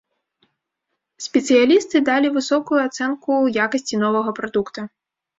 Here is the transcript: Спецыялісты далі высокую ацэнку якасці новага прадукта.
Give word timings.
Спецыялісты 1.25 1.99
далі 2.07 2.31
высокую 2.37 2.79
ацэнку 2.87 3.33
якасці 3.65 3.99
новага 4.05 4.33
прадукта. 4.41 4.87